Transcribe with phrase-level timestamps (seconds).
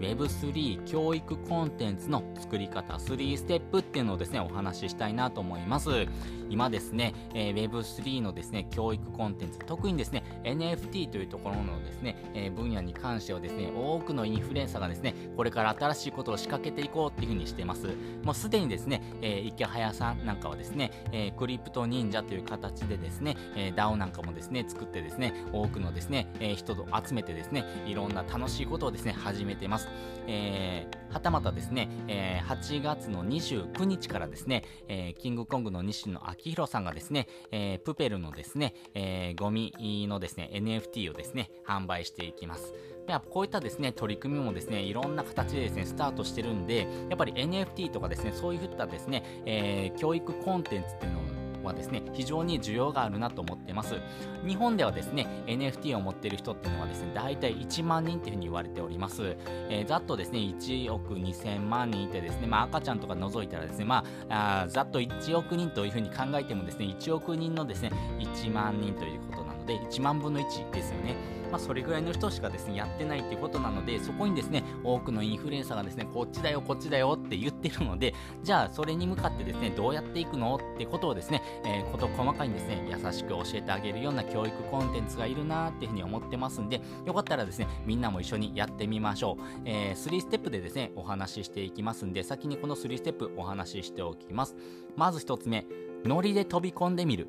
[0.00, 6.06] Web3 教育コンテンツの作り方3ステップっていうのをですねお話ししたいなと思います。
[6.50, 17.88] 今ですね、えー、Web3 のですね教育コンテンツ特にですね NFT というところのですね、えー、分野に関してはですね多くのインフルエンサーがですねこれから新しいことを仕掛けていこうっていうふうにしてます。
[18.22, 29.87] もうすでにですね、えー、池早さんなんかはですね、えー、クリプト忍者という形でですね、えー、DAO なんかもですね作ってですね多くのですね、えー、人を集めてですねいろんな楽しいことをですね始めてます。
[30.26, 39.72] えー、はたまたですね、えー、8月の29日からですね、えー、キングコングの西野昭弘さんがですね、えー、プペルのですね、えー、ゴミ
[40.08, 42.74] のですね、NFT をですね、販売していきます。
[43.08, 51.27] やっぱこういったですね、取り組みもですね、いろんな形でですね、スタートしてるんで、やっぱり NFT とかですね、そういったですね、えー、教育コンテンツっていうのを
[51.68, 54.00] はですね、非常に需要があるなと思ってます。
[54.46, 59.36] 日本ではですね、NFT を持っている人っていうのはですね、大体1万人っていうふうに言われております。
[59.70, 71.37] えー、ざっとですね、1億2000万人いてですね、まあ赤ちゃんとか除いたらですね、まあ、あざっと1億人というふうに考えてもですね、1億人のですね、1万人ということなので、1万分の1ですよね。
[71.50, 80.56] まあ、それぐらいの人しかですね、やってないっていうことなので、そこにですね、多くのインフルエンサーがですね、こっちだよ、こっちだよって言ってるので、じゃあ、それに向かってですね、どうやっていくの？
[80.56, 89.42] ってことをですね、えー、こと細かにですね、優しく教えてあげるような教育コンテンツがいるなーっていうふうに思ってますんで、よかったらですね、みんなも一緒にやってみましょう。
[89.64, 94.56] えー、3ステップでですね、お話ししていきますんで、先にこの3ステップお話ししておきます。
[94.96, 95.66] まず1つ目、
[96.04, 97.28] ノリで飛び込んでみる。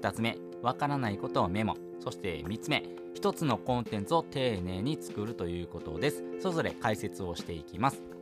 [0.00, 1.76] 2つ目、わからないことをメモ。
[2.00, 2.84] そして3つ目、
[3.16, 6.22] 1つのコンテンツを丁寧に作るということです。
[6.40, 8.15] それぞれ解説をしていきます。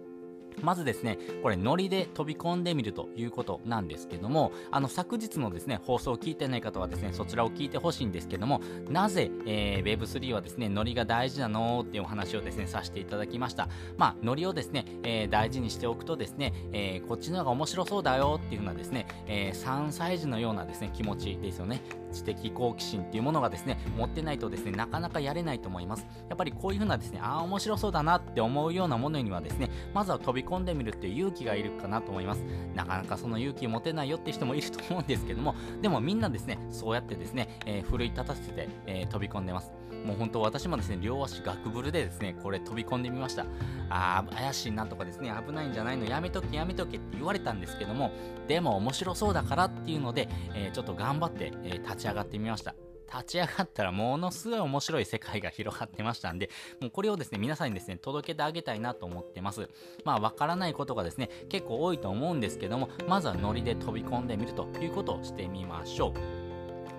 [0.63, 13.69] まずですね、これ、ノリで飛び込んでみるということなんですけども、あの、昨日のですね、放送を聞いてない方はですね、そちらを聞いてほしいんですけども、なぜ、えー、Web3 はですね、ノリが大事なのっていうお話をですね、させていただきました。
[13.97, 21.83] まあ、ノリをですね、えー、大事にしておくとですね、えー、こっちの方が面白そうだよっていうふうなですね、えー、3歳児のようなですね、気持ちですよね。
[22.15, 26.07] 知的好奇心っていうものがですね、持ってないとですね、なかなかやれないと思います。
[26.29, 32.45] やっぱりこういうふうなですね、ああ、面白そうだなって思うようなものにはですね、まずは飛び込んでみるっていう勇気がいるかなと思います。
[32.75, 39.73] なかなかその勇気持てないよって人もいると思うんですけども、でもみんなですね、そうやってですね、えー、奮い立たせて、えー、飛び込んでます。
[40.05, 43.47] もう本当私もですね、両足ガクブルでですね、これ飛び込んでみました。
[43.89, 48.13] あー、怪しいなとかですね、危ないんじゃないの、やめとけやめとけって言われたんですけども、
[48.47, 52.75] でも面白そうだからっていうので、えー、ちょっと頑張って、え立ち上がってみました。
[53.13, 56.51] 立ち上がったらものすごい面白い世界が広がってましたんで、
[56.81, 59.69] もうこれをですね、皆さんにですね、届けてあげたいなと思ってます。
[60.05, 66.45] まあ、わからないことがですね、結構多いと思うんですけども、まずはノリで飛び込んでみるということをしてみましょう。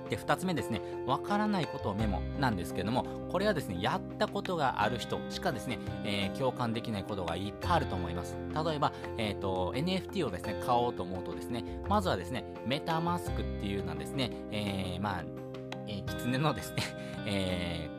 [0.10, 8.38] で、2つ目ですね、わからないことをメモなんですけども、これはですね、やったことがある人しかですね、えー、共感できないことがいっぱいあると思います。
[8.66, 15.24] 例えば、えっ、ー、と、NFT をですね、買おうと思うとですね、まずはですね、メタマスクっていうのはですね、えー、まあ、
[15.88, 16.84] えー、狐のですね、
[17.26, 17.90] え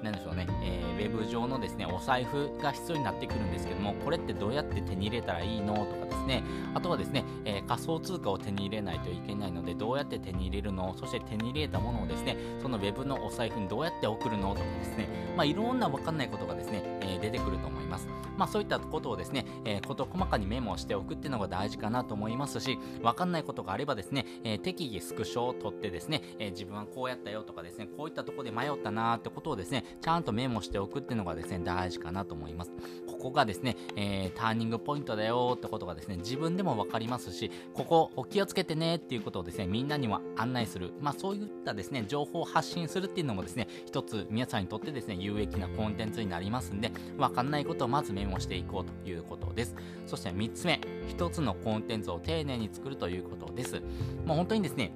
[0.00, 6.42] ー、なんでしょうね、えー、ウェブ上のですね、お財布が必要になってくるんですけども、これってどうやって手に入れたらいいのとかですね、
[6.74, 18.08] あとはですね、えー、仮想通貨を手に入れないといけないので、どうやって手に入れるのそして手に入れたものをですね、そのウェブのお財布にどうやって送るのとかですね、まあ、いろんなわかんないことがですね、え、出てくると思います。
[18.36, 32.72] まあ、そういったことをですね、えー、こと細かにメモをしておくっていうのが大事かなと思いますし、わかんないことがあればですね、えー、適宜スクショを取ってですね、えー、自分はこうやったよとかですね、こういったとこで迷ったなーってことをですね、ちゃんとメモしておくっていうのがですね、大事かなと思います。
[33.06, 40.92] ここがですね、え、ターニングポイントだよってことがですね、自分でもわかりますし、ここお気をつけてねっていうことをですね、みんなには案内する。
[41.00, 49.74] まあそういったですね、情報を発信するっていうのもですね、一つ皆さんにとってですね、有益なコンテンツになりますんで、わかんないことをまずメモしていこうということです。
[50.06, 50.80] そして3つ目、
[51.16, 53.80] 1つのコンテンツを丁寧に作るということです。
[54.24, 54.92] もう本当にですね、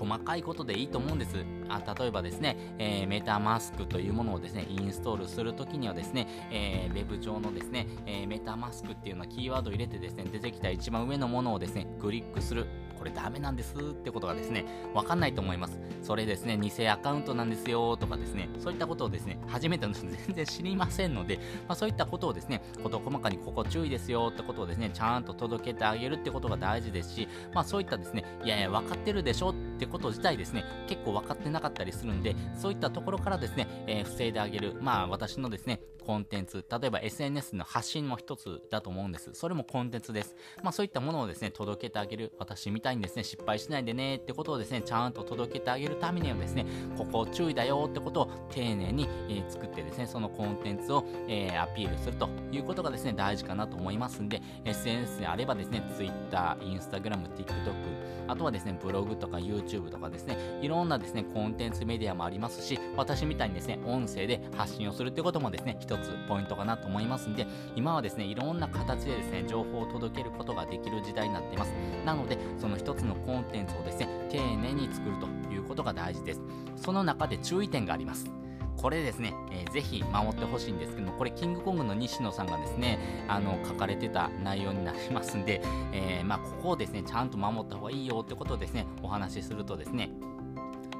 [0.00, 1.44] 細かいことでいいと思うんです。
[1.68, 12.66] あ例えばですね、えー、メタマスクというものをですね、インストールするときにはですね、えー、ウェブ上のですね、えー、メタマスクっていうようなキーワードを入れてですね、出てきた一番上のものをですね、クリックする。
[13.00, 15.80] これダメなんですってことがですね、わかんないと思います。
[16.02, 39.30] それですね、偽アカウントなんですよとかですね、そういったことをですね、初めての人全然知りませんので、まあ、そういったことをですね、事細かにここ注意ですよってことをですね、ちゃんと届けてあげるってことが大事ですし、まあそういったですね、いやいや、分かってるでしょってってこと自体ですね、結構分かってなかったりするんで、そういったところからですね、えー、防いであげる、まあ私のですね、コンテンツ、例えば SNS の発信も一つだと思うんです。
[39.32, 40.36] それもコンテンツです。
[40.62, 46.66] まあそういったものをですね、届けてあげる、私みたいにですね、失敗しないでねってことをですね、ちゃんと届けてあげるためにはですね、
[46.98, 67.46] ここ注意だよってことを丁寧に、えー、作ってですね、そのコンテンツを、えー、アピールするということがですね、大事かなと思いますんで、SNS であればですね、Twitter、Instagram、TikTok、あとはですね、ブログとか YouTube とかですね、いろんなですね、コンテンツメディアもありますし、私みたいにですね、音声で発信をするってこともですね、一つポイントかなと思いますんで、
[67.76, 71.72] 今はですね、いろんな形でですね、情報を届けることができる時代になっています。
[72.04, 76.40] なので、その一つのコンテンツをですね、丁寧に作るということが大事です。
[76.76, 78.39] その中で注意点があります。
[78.80, 82.98] これですね、えー、ぜひ守ってほしいんですけども、これキングコングの西野さんがですね、
[83.28, 85.60] あの、書かれてた内容になりますんで、
[85.92, 90.10] えー、まあ、ここをですね、ちゃんと守った方がいいよってことをですね、お話しするとですね、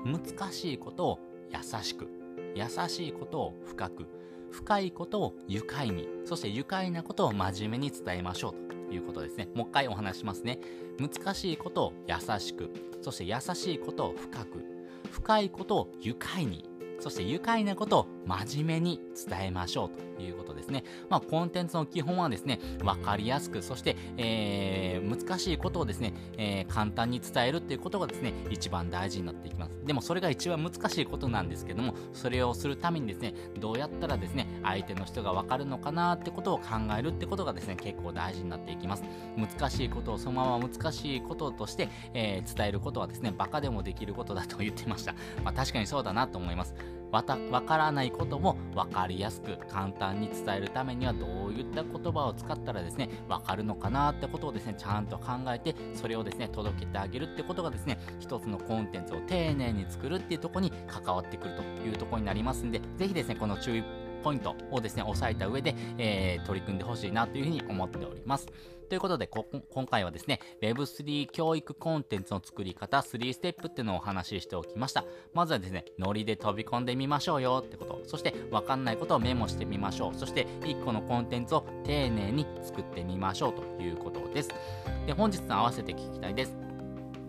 [0.04, 1.18] 難しいことを
[1.50, 2.08] 優しく、
[2.54, 4.06] 優しいことを深く、
[4.50, 9.48] 深いことを愉快に、そして愉快なことを真面目に伝えましょうということですね。
[9.54, 10.58] もう一回お話しますね。
[10.98, 14.64] 難しいことを優しく、そして優しいことを深く、
[15.10, 16.69] 深いことを愉快に、
[17.00, 20.09] そして愉快なことを真面目に伝えましょうと。
[20.20, 20.84] いうことですね。
[21.08, 29.72] まあ、コンテンツの基本はですね、わかりやすく、そして、えー、難しいことをですね、えー、簡単に伝えるっていうことがですね、一番大事になっていきます。
[29.84, 36.64] でもそれが一番難しいことなんですけども、それをするためにですね、どうやったらですね、相手の人がわかるのかなってことを考
[36.98, 39.04] えるってことがですね、結構大事になっていきます。
[39.36, 45.14] 難しいことをそのまま難しいこととして、えー、伝えることはですね、バカでもできることだと言ってました。
[45.44, 46.74] まあ、確かにそうだなと思います。
[47.10, 63.84] わたわからないことも分かりやすく簡単に伝えるためにはどういった言葉を使ったらですね分かるのかなってことをですねちゃんと考えてそれをですね届けてあげるってことがですね一つのコンテンツを丁寧に作るっていうとこに関わってくるというとこになりますんで是非ですねこの注意
[64.20, 68.46] ポイントをですね押さえた上で、えー、取り組んでほしいなというふうに思っております。
[68.90, 75.04] ということで、今回はですね、Web3 教育コンテンツの作り方3ステップっていうのをお話ししておきました。
[75.32, 78.02] まずはですね、ノリで飛び込んでみましょうよってこと。
[78.04, 80.14] そして、わかんないことをメモしてみましょう。
[80.16, 84.48] そして、1個のコンテンツを丁寧に作ってみましょうということです。
[85.06, 86.69] で、本日の合わせて聞きたいです。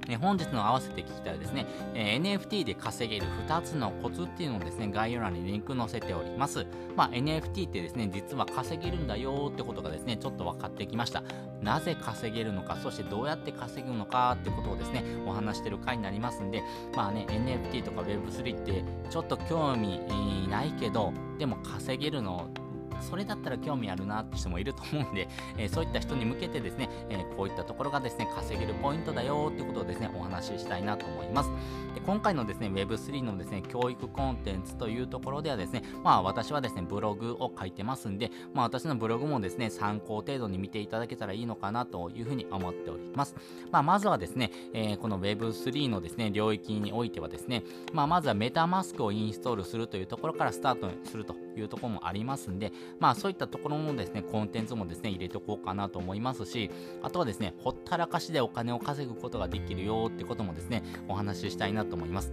[0.10, 6.66] え本日の合わせて聞きたいですね、え、NFT で稼げる2つのコツっていうのをですね、概要欄にリンク載せております。
[6.96, 11.24] まあ、NFT ってですね、実は稼げるんだよってことがですね、ちょっと分かってきました。
[11.62, 16.64] なぜ稼げるのか、そしてどうやって稼ぐのかってことをですね、お話してる回になりますんで、
[16.96, 20.00] まあね、NFT とか Web3 ってちょっと興味
[20.50, 22.50] ないけど、でも稼げるの
[23.02, 25.28] それだったら興味あるなって人もいると思うんで、
[25.58, 31.52] え、そういった人に向けてですね、え、こういったところがですね、稼げるポイントだよってことをですね、お話ししたいなと思います。
[31.94, 43.36] で今回のですね、Web3 のですね、教育コンテンツというところではですね、まあ私はですね、ブログを書いてますんで、まあ私のブログもですね、参考程度に見ていただけたらいいのかなというふうに思っております。
[43.72, 47.64] まあまずはですね、えー、この Web3 のですね、領域においてはですね、
[47.94, 56.70] まあまずはメタマスクをインストールするというところからスタートするというところもありますんで、まあそういったところもですね、コンテンツもですね、入れておこうかなと思いますし、
[57.02, 62.32] あとはですね、ほったらかしでお金を稼ぐことができるよってこともですね、お話ししたいなと思います。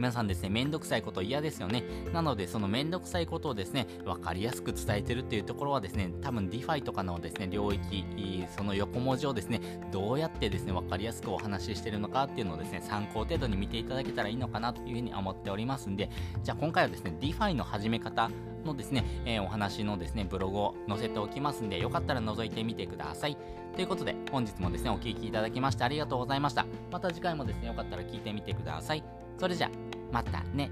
[0.00, 1.84] 皆さんですね、めんどくさいこと嫌ですよね。
[2.14, 9.60] なので、そのめんどくさいことをですね、分かりやすく伝えてるっていうところはですね、多分 DeFi とかのですね、領域、その横文字をですね、
[9.92, 16.08] どうやってですね、分かりやすくお話ししてるのかっていうのをですね、参考程度に見ていただけたらいいのかなというふうに思っておりますんで、
[16.42, 18.30] じゃあ今回はですね、DeFi の始め方
[18.64, 23.36] のですね、えー、お話のですね、ブログを載せておきますんで、よかったら覗いてみてください。
[23.76, 26.64] ということで、本日もですね、お聴きいただきましてありがとうございました。
[26.90, 29.04] また次回もですね、よかったら聞いてみてください。
[29.38, 30.70] それじゃあ、またね。